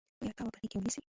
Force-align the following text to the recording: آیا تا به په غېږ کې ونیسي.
آیا 0.21 0.31
تا 0.37 0.41
به 0.45 0.49
په 0.53 0.57
غېږ 0.61 0.69
کې 0.71 0.77
ونیسي. 0.79 0.99